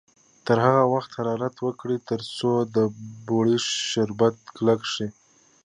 تر 0.45 0.57
هغه 0.65 0.83
وخته 0.93 1.13
حرارت 1.19 1.55
ورکړئ 1.61 1.97
تر 2.09 2.21
څو 2.37 2.51
د 2.75 2.77
بورې 3.27 3.57
شربت 3.91 4.35
کلک 4.55 4.81
شي. 4.93 5.07